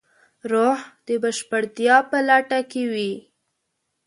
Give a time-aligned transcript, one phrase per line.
[0.51, 3.13] روح د بشپړتیا په لټه کې وي.